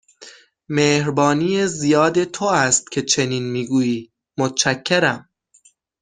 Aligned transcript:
مهربانی 0.69 1.67
زیاد 1.67 2.23
تو 2.23 2.45
است 2.45 2.91
که 2.91 3.01
چنین 3.01 3.51
می 3.51 3.67
گویی، 3.67 4.11
متشکرم. 4.37 5.29